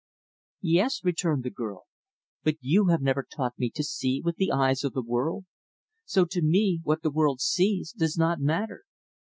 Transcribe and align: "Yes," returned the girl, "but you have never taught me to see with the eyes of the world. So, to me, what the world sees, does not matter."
"Yes," 0.63 1.01
returned 1.03 1.43
the 1.43 1.51
girl, 1.51 1.83
"but 2.41 2.55
you 2.59 2.85
have 2.85 3.03
never 3.03 3.21
taught 3.21 3.59
me 3.59 3.69
to 3.75 3.83
see 3.83 4.19
with 4.25 4.37
the 4.37 4.51
eyes 4.51 4.83
of 4.83 4.93
the 4.93 5.03
world. 5.03 5.45
So, 6.05 6.25
to 6.25 6.41
me, 6.41 6.79
what 6.81 7.03
the 7.03 7.11
world 7.11 7.39
sees, 7.39 7.91
does 7.91 8.17
not 8.17 8.39
matter." 8.39 8.81